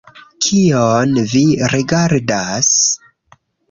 [0.45, 1.43] Kion vi
[1.77, 2.77] rigardas?